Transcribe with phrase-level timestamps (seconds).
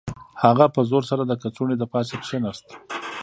[0.43, 2.67] هغه په زور سره د کڅوړې د پاسه کښیناست